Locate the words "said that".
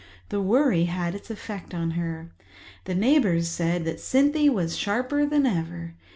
3.49-3.99